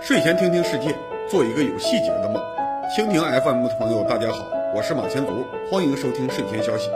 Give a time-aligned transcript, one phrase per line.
[0.00, 0.94] 睡前听听世界，
[1.28, 2.42] 做一个有细节的梦。
[2.96, 6.88] 蜻蜓 FM 的朋友，大家好，我是马前卒，欢迎收听睡前消息。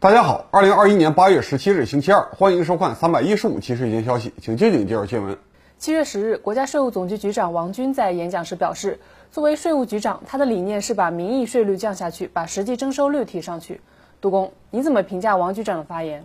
[0.00, 5.36] 大家好，二零二一年八月十七日星期二，欢迎收看三百一十五期睡前消息，请静静介绍新闻。
[5.78, 8.98] 七月十日，国家税务总局局长王军在演讲时表示，
[9.30, 13.80] 作为税务局长，他的理念是把名义税率降下去，把实际征收率提上去。
[14.20, 16.24] 杜工，你怎么评价王局长的发言？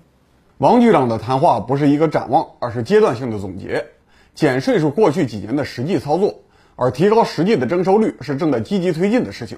[0.60, 3.88] 王局长的谈话不是一个展望，而是阶段性的总结。
[4.36, 6.42] 减税是过去几年的实际操作，
[6.76, 9.58] 而提高实际的征收率是正在积极推进的事情。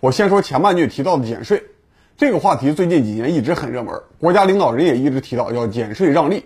[0.00, 1.62] 我先说前半句提到的减税，
[2.16, 6.44] 这个话题最近几年一直很热门，国家领导人也一直提到要减税让利。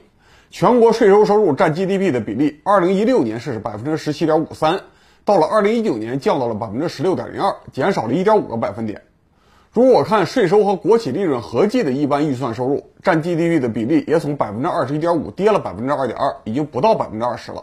[0.51, 4.81] 全国税收收入占 GDP 的比例，二零一六年是百分之十七点五三，
[5.25, 9.03] 到了二零一九年降到了百分之十六点零二，减少了一点五个百分点。
[9.79, 17.63] 如果看税收和国企利润合计的一般预算收入占 GDP 的比例，也从百分之二十一点五跌了百分之二点二，已经不到百分之二十了。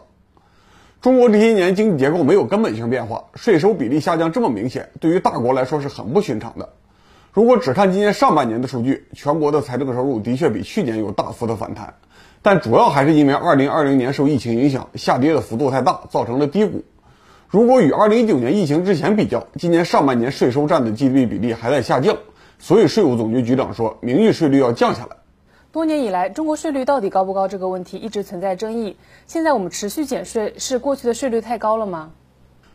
[1.02, 6.70] 中国这些年经济结构没有根本性变化，税收比例下降这么明显，对于大国来说是很不寻常的。
[7.34, 11.96] 如果只看今年上半年的数据，全国的财政收入的确比去年有大幅的反弹。
[12.42, 16.86] 但主要还是因为2020年受疫情影响，下跌的幅度太大，造成了低谷。
[17.48, 22.18] 如果与2019年疫情之前比较，今年上半年税收占的 GDP 比例还在下降，
[22.58, 25.18] 所以税务总局局长说，名义税率要降下来。
[25.72, 28.98] 多年以来，中国税率到底高不高这个问题一直存在争议。
[29.28, 32.12] 现在我们持续减税，是过去的税率太高了吗？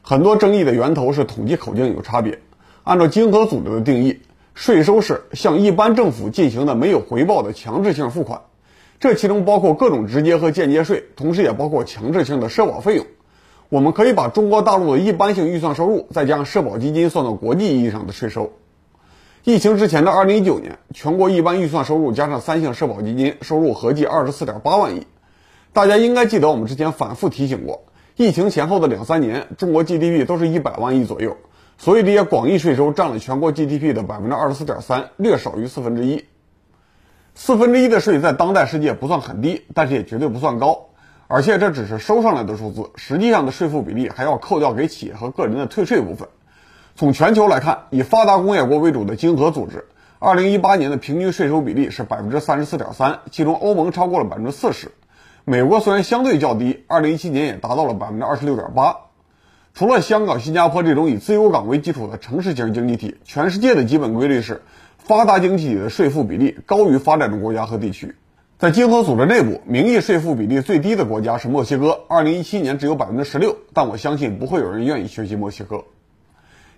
[0.03, 2.39] 很多争议的源头是统计口径有差别。
[2.85, 4.21] 按照经合组织的定义，
[4.55, 8.43] 税收是向一般政府进行的没有回报的强制性付款。
[9.01, 13.07] 这其中包括各种直接和间接税，同时也包括强制性的社保费用。
[13.71, 18.51] 我们可以把中国大陆的一般性预算收入再加上社保基金算到国际意义上的税收。
[19.45, 25.07] 疫情之前的2019年，全国一般预算收入加上三项社保基金收入合计24.8万亿。
[25.73, 27.85] 大家应该记得我们之前反复提醒过，
[28.17, 31.37] 疫情前后的两三年，中国 GDP 都是一百万亿左右，
[31.79, 36.25] 所以这些广义税收占了全国 GDP 的百分之二十四点三，略少于四分之一。
[37.37, 40.89] 四分之一的税在当代世界不算很低，但是也绝对不算高，
[41.33, 46.27] 而且这只是收上来的数字，实际上的税负比例还要扣掉给企业和个人的退税部分。
[46.97, 49.87] 从全球来看，以发达工业国为主的经合组织，
[50.19, 54.91] 二零一八年的平均税收比例是百分之三十四点三，其中欧盟超过了百分之四十，
[55.45, 58.97] 美国虽然相对较低，二零一七年也达到了百分之二十六点八。
[59.73, 64.63] 除了香港、新加坡这种以自由港为基础的城市型经济体，全世界的基本规律是。
[64.99, 68.15] 发达经济体的税负比例高于发展中国家和地区，
[68.61, 73.57] 在经合组织内部，名义税负比例最低的国家是墨西哥，二零一七年只有百分之十六。
[73.73, 75.83] 但我相信不会有人愿意学习墨西哥。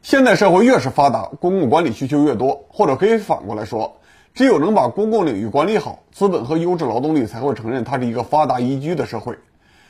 [0.00, 3.97] 现代社会越是发达，公共管理需求越多，或者可以反过来说，
[4.32, 9.37] 只有能把公共领域管理好，资本和优质劳动力才会承认它是一个发达宜居的社会。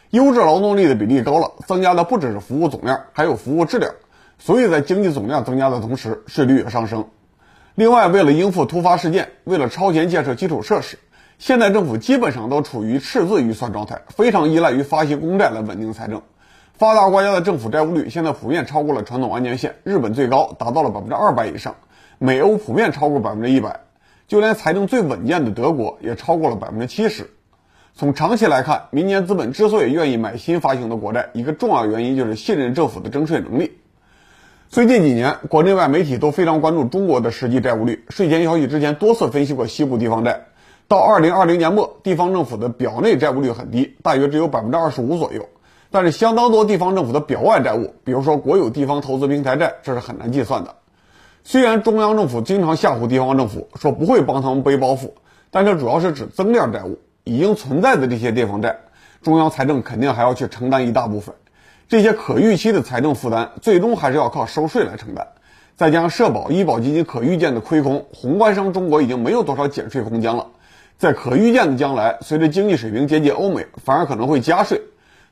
[0.08, 3.92] 优质劳动力的比例高了，增加的不只是服务总量，还有服务质量，
[4.38, 7.04] 所以在经济总量增加的同时，税率也上升。
[7.74, 10.98] 另外，为了应付突发事件，为了超前建设基础设施，
[11.38, 16.22] 现在政府基本上都处于赤字预算状态，非常依赖于发行公债来稳定财政。
[16.74, 21.76] 发达国家的政府债务率现在普遍超过了传统安全线，日本最高达到了百分之二百以上，
[22.18, 23.80] 美欧普遍超过百分之一百，
[24.26, 27.30] 就连财政最稳健的德国也超过了百分之七十。
[27.94, 33.78] 从长期来看，民间资本之所以愿意买新发行的国债，一个重要原因就是信任政府的征税能力。
[34.68, 38.06] 最近几年，国内外媒体都非常关注中国的实际债务率。
[38.08, 40.46] 税前消息之前多次分析过西部地方债，
[40.92, 45.48] 到二零二零年末，地方政府的表内债务率很低，大约只有百分之二十五左右。
[45.90, 50.74] 但是相当多地方政府的表外债务，比如说国有地方投资平台债，这是很难计算的。
[51.44, 55.12] 虽然中央政府经常吓唬地方政府，说不会帮他们背包袱，
[55.50, 58.76] 但这主要是指增量债务，已经存在的这些地方债，
[59.22, 61.34] 中央财政肯定还要去承担一大部分。
[61.88, 65.26] 这些可预期的财政负担，最终还是要靠收税来承担。
[65.74, 70.48] 再加上社保、医保基金可预见的亏空，宏观上中国已经没有多少减税空间了。
[71.02, 74.80] 在可预见的将来，随着经济水平接近欧美，反而可能会加税。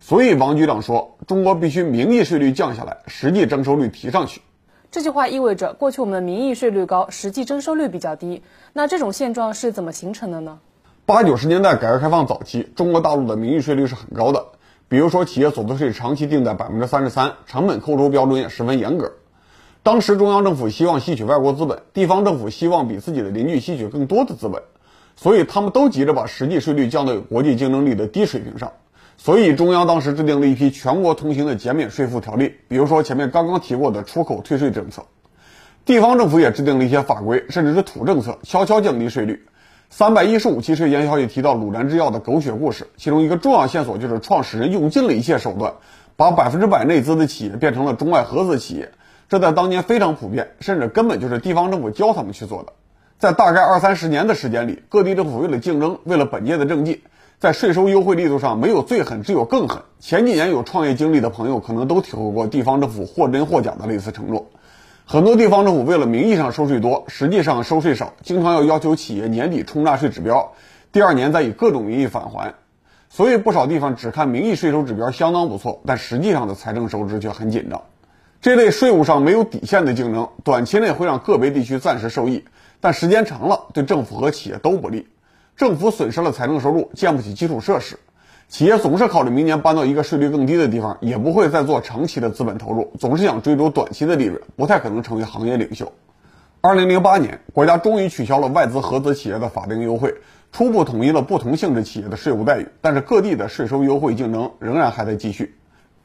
[0.00, 4.40] 所以王局长说，中国必须名义税率降下来，实际征收率提上去。
[4.90, 8.42] 这句话意味着，过去我们的名义税率高，实际征收率比较低。
[8.72, 10.58] 那这种现状是怎么形成的呢？
[11.06, 14.44] 八九十年代改革开放早期，中国大陆的名义税率是很高的。
[14.88, 19.12] 比如说，企业所得税长期定在百分之三十三，成本扣除标准也十分严格。
[19.84, 24.60] 当时中央政府希望吸取外国资本，地方政府希望比自己的邻居吸取更多的资本，
[25.22, 28.72] 所以他们都急着把实际税率降到有国际竞争力的低水平上。
[29.18, 35.02] 所以中央当时制定了一批全国通行的减免税负条例，比如说前面刚刚提过的出口退税政策。
[35.84, 39.44] 地方政府也制定了一些法规，甚至是土政策，悄悄降低税率。
[39.90, 45.74] 三百一十五期税前消息提到鲁南制药的狗血故事，其中一个重要线索就是创始人用尽了一切手段，
[46.16, 48.90] 把百分之百内资的企业变成了中外合资企业。
[49.28, 52.72] 这在当年非常普遍，甚至根本就是地方政府教他们去做的。
[53.20, 57.02] 在大概二三十年的时间里，各地政府为了竞争，为了本届的政绩，
[57.38, 59.82] 在税收优惠力度上没有最狠，只有更狠。
[59.98, 64.46] 前几年有创业经历的朋友可能都体会过地方政府或真或假的类似承诺。
[65.04, 70.52] 很多地方政府为了名义上收税多，实际上收税少，经常要要求企业年底冲纳税指标，
[70.90, 72.54] 第二年再以各种名义返还。
[73.10, 77.82] 所以不少地方只看名义税收指标相当不错，但实际上的财政收支却很紧张。
[78.40, 82.44] 这类税务上没有底线的竞争，短期内会让个别地区暂时受益，
[82.80, 85.06] 但时间长了对政府和企业都不利。
[85.56, 87.98] 政府损失了财政收入，建不起基础设施。
[88.48, 95.92] 企业总是考虑明年搬到一个税率更低的地方，也不会再做长期的资本投入，总是想追逐短期的利润，不太可能成为行业领袖。
[96.62, 100.12] 二零零八年，国家终于取消了外资合资企业的法定优惠，
[100.50, 105.54] 初步统一了不同性质企业的税务待遇，但是各地的税收优惠竞争仍然还在继续。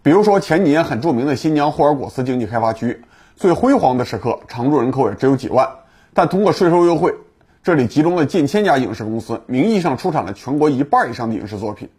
[0.04, 3.02] 比如说前几年很著名的新疆霍尔果斯经济开发区，
[3.36, 5.68] 最辉煌的时刻，常住人口也只有几万，
[6.18, 7.14] 但通过税收优惠，
[7.62, 11.90] 这里集中了近千家影视公司，名义上出产了全国一半以上的影视作品。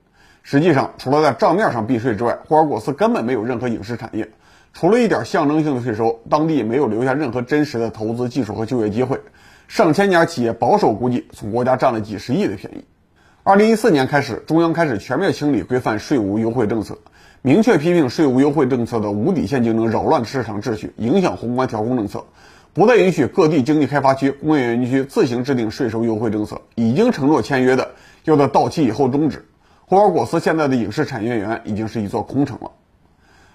[0.42, 4.26] 实际上，除了在账面上避税之外，霍尔果斯根本没有任何影视产业。
[4.72, 9.20] 除了一点象征性的税收，当地没有留下任何真实的投资、技术和就业机会。
[9.68, 12.86] 上千家企业保守估计，从国家占了几十亿的便宜。
[13.42, 16.96] 二零一四年开始，中央开始全面清理规范税务优惠政策，
[17.42, 22.24] 明确批评税务优惠政策的无底线竞争扰乱市场秩序，影响宏观调控政策，
[22.76, 26.60] 不再允许各地经济开发区、工业园区自行制定税收优惠政策。
[26.74, 27.92] 已经承诺签约的，
[28.24, 29.46] 要在到期以后终止。
[29.86, 32.72] 霍尔果斯现在的影视产业园已经是一座空城了。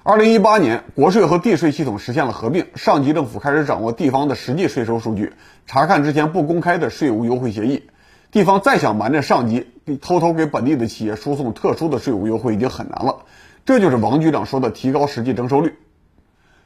[0.02, 5.34] 二零一八年，国税和地税系统实现了合并，上级政府开始掌握地方的实际税收数据，
[5.68, 7.84] 查看之前不公开的税务优惠协议。
[8.32, 9.68] 地方再想瞒着上级，
[10.02, 13.18] 偷偷给本地的企业输送特殊的税务优惠已经很难了。
[13.68, 15.76] 这就是王局长说的提高实际征收率。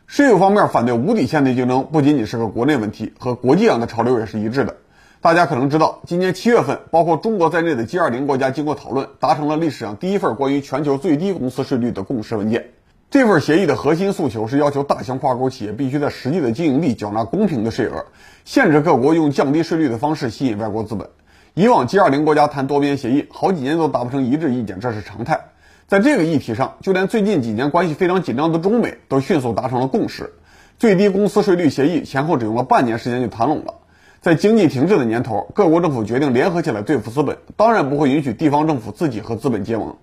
[0.07, 4.77] 税务方面反对无底线的竞争，不仅仅是个国内问题，和国际上的潮流也是一致的。
[5.19, 12.67] 大家可能知道，今年七月份，包括中国在内的 G20 国家经过讨论，达成了历史上第一份关于全球最低公司税率的共识文件。
[13.09, 18.05] 这份协议的核心诉求是要求大型跨国企业必须在实际的经营地缴纳公平的税额，
[18.45, 21.09] 限制各国用降低税率的方式吸引外国资本。
[21.55, 25.39] 以往 G20 国家谈多边协议，好几年都达不成一致意见，这是常态。
[25.87, 30.33] 在这个议题上，就连最近几年关系非常紧张的中美都迅速达成了共识。
[30.79, 33.75] 最低公司税率协议前后只用了半年时间就谈拢了。
[34.19, 39.95] 在经济停滞的年头，各国政府决定联合起来对付资本，当然不会允许地方政府自己和资本结盟。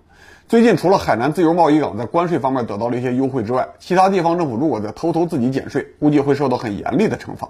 [0.47, 7.49] 最近，除了海南自由贸易港在关税方面得到了一些优惠之外，其他地方政府如果再偷偷自己减税，估计会受到很严厉的惩罚。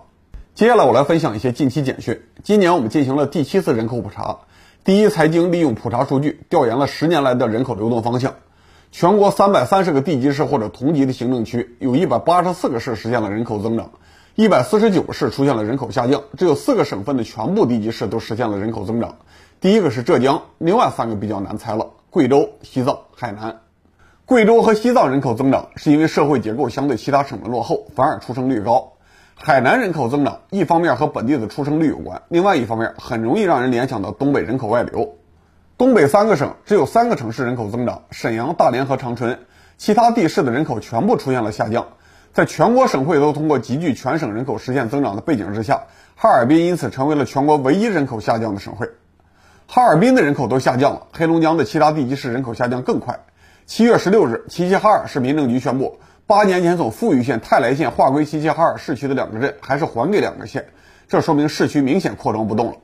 [0.55, 2.19] 接下来，我来分享一些近期简讯。
[2.43, 4.39] 今年我们进行了第七次人口普查，
[4.85, 8.35] 第一财经利用普查数据调研了十年来的人口流动方向。
[8.91, 13.91] 全国三百三十个地级市或者同级的行政区，有一百八十四个市实现了人口增长。
[14.35, 19.15] 一百四十九个市出现了人口下降，只有四个省份的全部地级市都实现了人口增长。
[19.61, 23.61] 第一个是浙江，另外三个比较难猜了：贵州、西藏、海南。
[24.25, 28.91] 贵州和西藏人口增长是因为社会结构相对其他省份落后，反而出生率高。
[29.35, 35.15] 海南人口增长一方面和本地的出生率有关，另外一方面很容易让人联想到东北人口外流。
[35.77, 39.39] 东北三个省只有三个城市人口增长：沈阳、大连和长春，
[39.77, 41.87] 其他地市的人口全部出现了下降。
[42.31, 45.83] 在全国省会都通过集聚全省人口实现增长的背景之下，
[46.15, 48.89] 哈尔滨因此成为了全国唯一人口下降的省会。
[49.67, 53.19] 哈尔滨的人口都下降了，黑龙江的其他地级市人口下降更快。
[53.65, 55.99] 七月十六日，齐齐哈尔市民政局宣布，
[56.35, 60.65] 八年前从富裕县、泰来县划归齐齐哈尔市区的两个镇，还是还给两个县，
[61.07, 62.77] 这说明市区明显扩张不动了。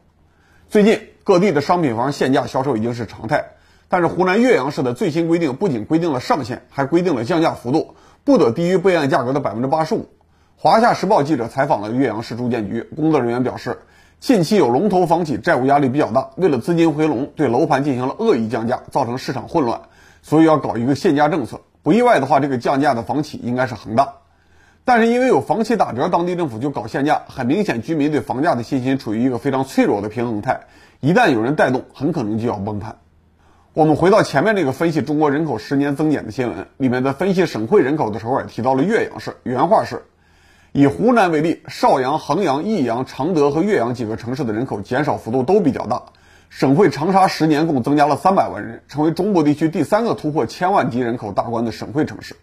[0.70, 3.46] 最近各地的商品房限价销售已经是常态，
[3.88, 7.96] 但是湖南岳阳市的最新规定不仅规定了上限，还规定了降价幅度。
[8.24, 10.10] 不得低于备案价格的百分之八十五。
[10.56, 13.80] 华夏时报记者采访了岳阳市住建局工作人员，表示，
[14.20, 19.82] 近期有龙头房企债务压力比较大，为了资金回笼，对楼盘进行了恶意降价，造成市场混乱，
[20.22, 21.62] 所以要搞一个限价政策。
[21.82, 24.14] 不意外的话，这个降价的房企应该是恒大。
[24.86, 30.62] 但是因为有房企打折，当地政府就搞限价，很明显，居民对房价的信心处于一个非常脆弱的平衡态，
[31.00, 32.98] 一旦有人带动，很可能就要崩盘。
[33.74, 39.38] 我们回到前面那个分析中国人口十年增减的新闻里面，在分析省会人口的时候，也提到了岳阳市。
[39.44, 40.04] 原话是：
[40.72, 46.02] 以湖南为例，邵阳、衡阳、益阳、常德和岳阳几个城市的人口减少幅度都比较大。
[46.50, 52.36] 省会长沙十年共增加了三百万人，成为中部地区第三个突破千万级人口大关的省会城市。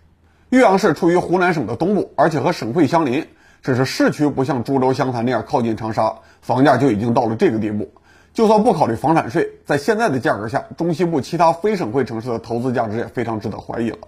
[0.50, 3.26] 岳阳市处于湖南省的东部，而且和省会相邻，
[3.62, 7.90] 只是市区不像株洲、湘潭那样靠近长沙，房价就已经到了这个地步。
[8.32, 13.98] 就算不考虑房产税，在现在的价格下，中西部其他非省会城市的投资价值也非常值得怀疑了。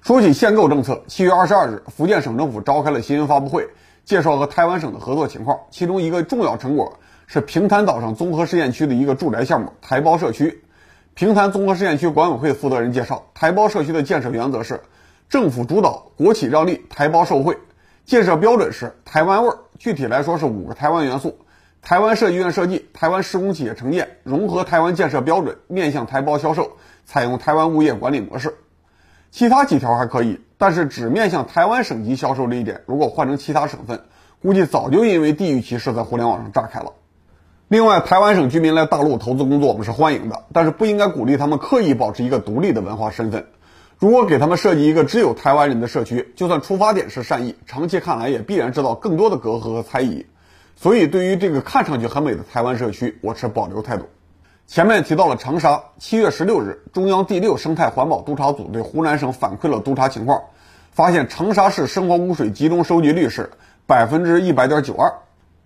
[0.00, 3.68] 说起限购政策，七月二十二日，福建省政府召开了新闻发布会，
[4.04, 5.58] 介绍和台湾省的合作情况。
[5.70, 10.62] 其中一个重要成果是平潭岛上综合试验区的一个住宅项目——台胞社区。
[11.14, 14.82] 平潭综合试验区管委会负责人介绍，台胞社区的建设原则是
[15.28, 17.58] 政府主导，国企让利，台胞受惠。
[18.04, 21.38] 建设标准是台湾味儿，具体来说是五个台湾元素：
[21.82, 28.54] 台湾设计院设计，台湾施工企业承建，融合台湾建设标准，面向台胞销售，采用台湾物业管理模式。
[29.32, 34.00] 其他几条还可以，但是只面向台湾省级销售这一点，如果换成其他省份，
[34.40, 36.92] 估计早就因为地域歧视在互联网上炸开了。
[37.68, 43.44] 另外，台湾省居民来大陆投资工作，我们是欢迎的，但是不应该鼓励他们刻意保持一个独立的文化身份。
[43.98, 50.26] 如果给他们设计一个只有台湾人的社区，就算出发点是善意，长期看来也必然制造更多的隔阂和猜疑。
[50.76, 54.04] 所以，对于这个看上去很美的台湾社区，我持保留态度。
[54.68, 60.40] 前面提到了长沙，七月十六日，中央第六生态环保督察组对湖南省反馈了督查情况，
[60.92, 63.50] 发现长沙市生活污水集中收集率是
[63.88, 65.12] 百分之一百点九二。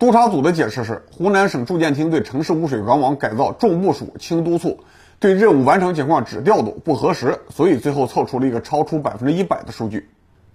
[0.01, 4.79] 督查组的解释是，湖南省住建厅对城市污水管网改造重部署轻督促。
[5.19, 10.09] 对任务完成情况只调度不核实，所以最后凑出了一个超出百分之一百的数据。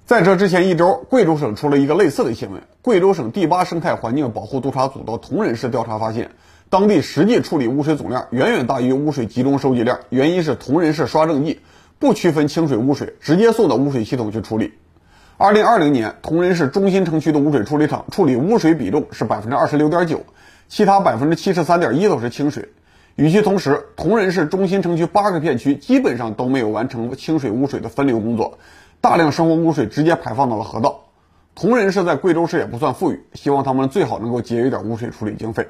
[0.05, 2.61] 在这之前一周，贵州省出了一个类似的新闻。
[2.83, 6.33] 贵州省第八生态环境保护督察组到铜仁市调查发现，
[6.69, 11.61] 当地实际处理污水总量远远大于污水集中收集量，原因是铜仁市刷证剂
[12.01, 14.73] 不区分清水污水，直接送到污水系统去处理。
[15.39, 20.23] 二零二零年，铜仁市中心城区的污水处理厂处理污水比重是百分之二十六点九，
[20.67, 22.71] 其他百分之七十三点一都是清水。
[23.17, 28.59] 与其同时，铜仁市中心城区八个片区基本上都没有完成清水污水的分流工作，
[29.03, 31.01] 大量生活污水直接排放到了河道。
[31.55, 35.69] 铜仁市在贵州市也不算富裕，希望他们最好能够节约点污水处理经费。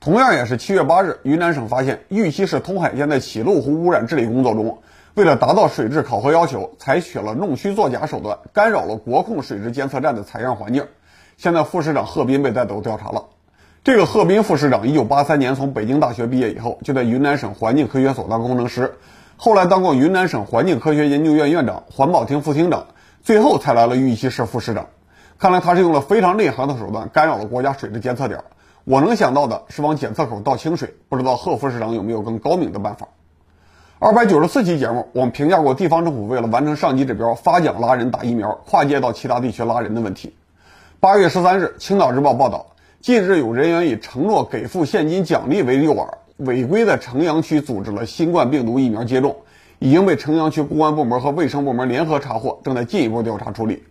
[0.00, 4.78] 同样也是七月八日，云南省发现玉溪市通海县在起路湖污染治理工作中，
[5.18, 10.86] 为了达到水质考核要求，采取了弄虚作假手段，干扰了国控水质监测站的采样环境。
[11.36, 13.24] 现在副市长贺斌被带走调查了。
[13.82, 18.94] 这个贺斌副市长，一九八三年从北京大学毕业以后，就在云南省环境科学所当工程师，
[19.36, 22.86] 后来当过云南省环境科学研究院院长、环保厅副厅长，
[23.20, 24.86] 最后才来了玉溪市副市长。
[25.36, 28.44] 看来他是用了非常内行的手段，干扰了国家水质监测点。
[28.84, 33.08] 我能想到的是往检测口倒清水，不知道贺副市长有没有更高明的办法？
[34.00, 40.36] 二百九十四期节目，我们评价过地方政府为了完成上级指标，发奖拉人打疫苗，跨界到其他地区拉人的问题。
[41.00, 42.66] 八月十三日，青岛日报报道。
[43.00, 49.34] 近日，有人员以承诺给付现金奖励为诱饵，违规在城阳区组织了新冠病毒疫苗接种，
[49.80, 53.82] 已经被城阳区公安部门和卫生部门联合查获，正在进一步调查处理。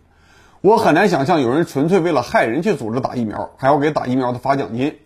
[0.62, 4.96] 我很难想象有人纯粹为了害人去组织打疫苗，还要给打疫苗的发奖金，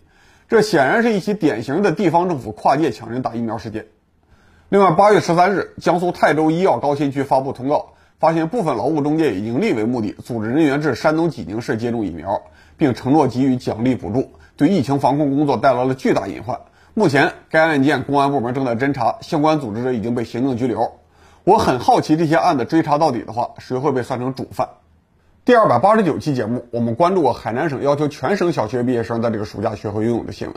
[0.47, 3.87] 这显然是一起典型的地方政府跨界抢人打疫苗事件。
[4.73, 12.41] 另外，八月十三日，江苏泰州医药高新区发布通告，发现部分劳务中介以盈利为目的，组织人员至山东济宁市接种疫苗。
[12.75, 16.59] 并承诺给予奖励补助，对疫情防控工作带来了巨大隐患。
[16.95, 20.93] 目前，该案件公安部门正在侦查，相关组织者已经被行政拘留。
[21.43, 24.67] 我很好奇，这些案子追查到底的话，谁会被算成主犯？
[25.45, 30.55] 第二百八十九期节目，我们关注过海南省要求全省小学毕业生在这个暑假学会游泳的新闻。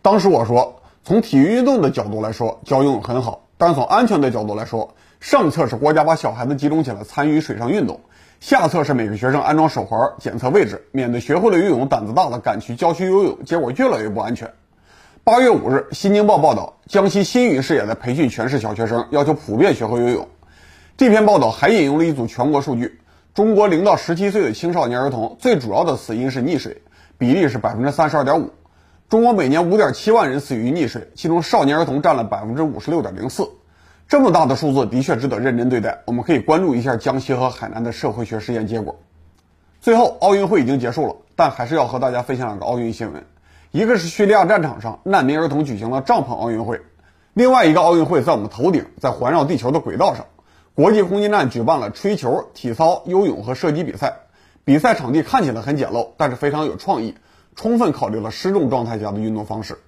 [0.00, 0.75] 当时我说，
[1.06, 8.00] 从体育运动的角度来说，教游泳很好，但从安全的角度来说，上策是国家把小孩子集中起来参与水上运动。
[8.40, 14.52] 下策是每个学生安装手环检测位置，免得学会了游泳胆子大了敢去郊区游泳，结果越来越不安全。
[15.22, 20.26] 八月五日，《新京报》报道，江西新余市也在培训全市小学生，要求普遍学会游泳。
[20.96, 23.00] 这篇报道还引用了一组全国数据：
[23.32, 26.82] 中国零到十七岁的青少年儿童最主要的死因是溺水，
[27.16, 28.50] 比例是百分之三十二点五。
[29.08, 33.48] 中国每年五点七万人死于溺水，其中少年儿童占了百分之五十六点零四。
[34.08, 38.98] 这么大的数字的确值得认真对待，我们可以关注一下江西和海南的社会学实验结果。
[39.80, 43.24] 最后，奥运会已经结束了，但还是要和大家分享两个奥运新闻。
[43.70, 46.80] 一个是叙利亚战场上难民儿童举行了帐篷奥运会，
[47.32, 50.26] 另外一个奥运会在我们头顶，在环绕地球的轨道上，
[50.74, 54.16] 国际空间站举办了吹球、体操、游泳和射击比赛。
[54.64, 57.14] 比赛场地看起来很简陋，但是非常有创意，
[57.56, 59.78] 充分考虑了失重状态下的运动方式。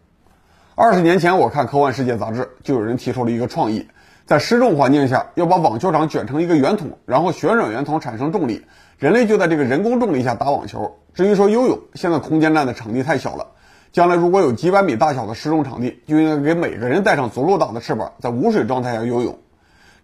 [0.74, 3.86] 二十年前，我看《科幻世界》杂志，就有人提出了一个创意。
[4.24, 8.64] 在失重环境下，要把网球场卷成一个圆筒，然后旋转圆筒产生重力，
[8.98, 10.96] 人类就在这个人工重力下打网球。
[11.12, 13.48] 至于说游泳，现在空间站的场地太小了，
[13.92, 19.38] 将来如果有几百米大小的失重场地，就应该给每个人带上足够大的翅膀，在无水状态下游泳。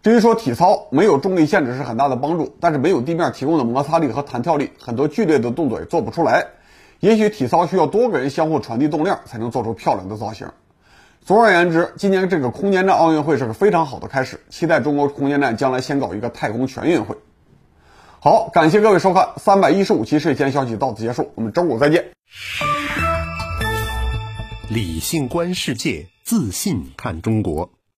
[0.03, 6.45] 至于说体操，没有重力限制是很大的帮助，但是没有地面提供的摩擦力和弹跳力，很多剧烈的动作也做不出来。
[7.05, 10.49] 也许体操需要多个人相互传递动量，才能做出漂亮的造型。
[11.23, 17.15] 总而言之，今年这个空间站奥运会是个非常好的开始，期待中国空间站将来先搞一个太空全运会。
[18.21, 22.07] 好，感谢各位收看三百一十五期睡前消息到此结束，我们周五再见。
[24.71, 27.69] 理性观世界，自信看中国。